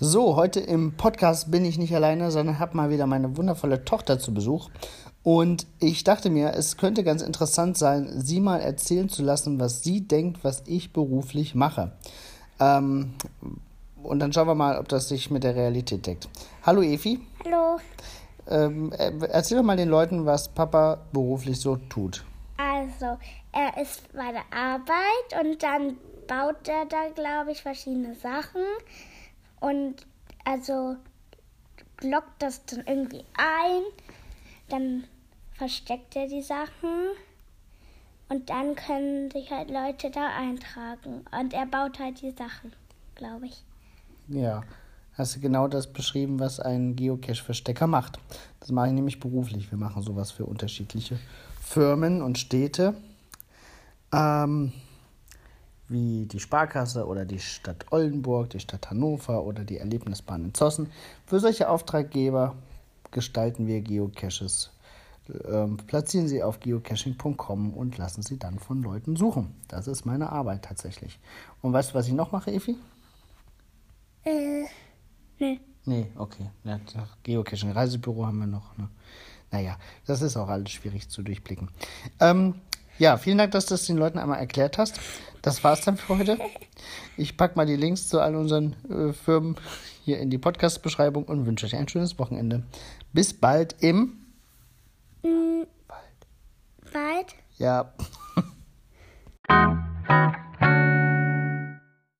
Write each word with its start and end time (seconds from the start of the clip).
So, 0.00 0.36
heute 0.36 0.60
im 0.60 0.92
Podcast 0.92 1.50
bin 1.50 1.64
ich 1.64 1.76
nicht 1.76 1.92
alleine, 1.92 2.30
sondern 2.30 2.60
habe 2.60 2.76
mal 2.76 2.88
wieder 2.88 3.08
meine 3.08 3.36
wundervolle 3.36 3.84
Tochter 3.84 4.20
zu 4.20 4.32
Besuch. 4.32 4.70
Und 5.24 5.66
ich 5.80 6.04
dachte 6.04 6.30
mir, 6.30 6.52
es 6.54 6.76
könnte 6.76 7.02
ganz 7.02 7.20
interessant 7.20 7.76
sein, 7.76 8.08
sie 8.14 8.38
mal 8.38 8.60
erzählen 8.60 9.08
zu 9.08 9.24
lassen, 9.24 9.58
was 9.58 9.82
sie 9.82 10.02
denkt, 10.02 10.44
was 10.44 10.62
ich 10.66 10.92
beruflich 10.92 11.56
mache. 11.56 11.90
Ähm, 12.60 13.14
und 14.00 14.20
dann 14.20 14.32
schauen 14.32 14.46
wir 14.46 14.54
mal, 14.54 14.78
ob 14.78 14.86
das 14.86 15.08
sich 15.08 15.32
mit 15.32 15.42
der 15.42 15.56
Realität 15.56 16.06
deckt. 16.06 16.28
Hallo 16.62 16.80
Efi. 16.80 17.18
Hallo. 17.44 17.80
Ähm, 18.48 18.92
äh, 18.92 19.10
erzähl 19.30 19.58
doch 19.58 19.64
mal 19.64 19.76
den 19.76 19.88
Leuten, 19.88 20.24
was 20.24 20.48
Papa 20.48 21.00
beruflich 21.12 21.58
so 21.58 21.74
tut. 21.74 22.24
Also, 22.56 23.18
er 23.50 23.82
ist 23.82 24.12
bei 24.12 24.30
der 24.30 24.46
Arbeit 24.56 25.44
und 25.44 25.60
dann 25.60 25.96
baut 26.28 26.68
er 26.68 26.86
da, 26.86 27.08
glaube 27.16 27.50
ich, 27.50 27.62
verschiedene 27.62 28.14
Sachen 28.14 28.62
und 29.60 30.06
also 30.44 30.96
lockt 32.02 32.42
das 32.42 32.64
dann 32.66 32.84
irgendwie 32.86 33.24
ein, 33.36 33.82
dann 34.68 35.04
versteckt 35.54 36.14
er 36.16 36.28
die 36.28 36.42
Sachen 36.42 37.08
und 38.28 38.50
dann 38.50 38.74
können 38.74 39.30
sich 39.30 39.50
halt 39.50 39.70
Leute 39.70 40.10
da 40.10 40.28
eintragen 40.36 41.24
und 41.38 41.52
er 41.52 41.66
baut 41.66 41.98
halt 41.98 42.20
die 42.22 42.30
Sachen, 42.30 42.72
glaube 43.14 43.46
ich. 43.46 43.62
Ja, 44.28 44.62
hast 45.14 45.36
du 45.36 45.40
genau 45.40 45.68
das 45.68 45.92
beschrieben, 45.92 46.38
was 46.38 46.60
ein 46.60 46.94
Geocache-Verstecker 46.94 47.86
macht. 47.86 48.18
Das 48.60 48.70
mache 48.70 48.88
ich 48.88 48.92
nämlich 48.92 49.20
beruflich. 49.20 49.70
Wir 49.70 49.78
machen 49.78 50.02
sowas 50.02 50.30
für 50.30 50.44
unterschiedliche 50.44 51.18
Firmen 51.60 52.22
und 52.22 52.38
Städte. 52.38 52.94
Ähm, 54.12 54.72
wie 55.88 56.26
die 56.26 56.40
Sparkasse 56.40 57.06
oder 57.06 57.24
die 57.24 57.38
Stadt 57.38 57.86
Oldenburg, 57.90 58.50
die 58.50 58.60
Stadt 58.60 58.90
Hannover 58.90 59.44
oder 59.44 59.64
die 59.64 59.78
Erlebnisbahn 59.78 60.44
in 60.44 60.54
Zossen. 60.54 60.90
Für 61.26 61.40
solche 61.40 61.68
Auftraggeber 61.68 62.54
gestalten 63.10 63.66
wir 63.66 63.80
Geocaches. 63.80 64.70
Ähm, 65.46 65.76
platzieren 65.76 66.26
Sie 66.26 66.42
auf 66.42 66.60
geocaching.com 66.60 67.74
und 67.74 67.98
lassen 67.98 68.22
Sie 68.22 68.38
dann 68.38 68.58
von 68.58 68.82
Leuten 68.82 69.16
suchen. 69.16 69.54
Das 69.68 69.86
ist 69.86 70.06
meine 70.06 70.32
Arbeit 70.32 70.64
tatsächlich. 70.64 71.18
Und 71.60 71.72
weißt 71.72 71.90
du, 71.90 71.94
was 71.94 72.06
ich 72.06 72.14
noch 72.14 72.32
mache, 72.32 72.50
Efi? 72.50 72.76
Äh, 74.24 74.64
nee. 75.38 75.60
Nee, 75.84 76.06
okay. 76.16 76.50
Ja, 76.64 76.78
Geocaching, 77.22 77.70
Reisebüro 77.70 78.26
haben 78.26 78.38
wir 78.40 78.46
noch. 78.46 78.76
Ne? 78.76 78.88
Naja, 79.50 79.78
das 80.06 80.20
ist 80.22 80.36
auch 80.36 80.48
alles 80.48 80.70
schwierig 80.70 81.08
zu 81.08 81.22
durchblicken. 81.22 81.70
Ähm, 82.20 82.54
ja, 82.98 83.16
vielen 83.16 83.38
Dank, 83.38 83.52
dass 83.52 83.66
du 83.66 83.74
das 83.74 83.86
den 83.86 83.96
Leuten 83.96 84.18
einmal 84.18 84.38
erklärt 84.38 84.76
hast. 84.76 85.00
Das 85.42 85.62
war's 85.64 85.84
dann 85.84 85.96
für 85.96 86.18
heute. 86.18 86.38
Ich 87.16 87.36
packe 87.36 87.56
mal 87.56 87.66
die 87.66 87.76
Links 87.76 88.08
zu 88.08 88.20
all 88.20 88.34
unseren 88.34 88.74
äh, 88.90 89.12
Firmen 89.12 89.56
hier 90.04 90.18
in 90.18 90.30
die 90.30 90.38
Podcast-Beschreibung 90.38 91.24
und 91.24 91.46
wünsche 91.46 91.66
euch 91.66 91.76
ein 91.76 91.88
schönes 91.88 92.18
Wochenende. 92.18 92.62
Bis 93.12 93.32
bald 93.34 93.76
im. 93.80 94.18
Mm, 95.22 95.64
bald? 96.92 97.34
Ja. 97.58 97.92